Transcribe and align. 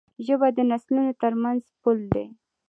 ژبه 0.25 0.47
د 0.57 0.59
نسلونو 0.71 1.11
ترمنځ 1.21 1.61
پُل 1.81 1.97
دی. 2.13 2.25